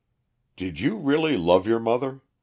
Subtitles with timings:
[0.57, 2.21] "Did you really love your mother?"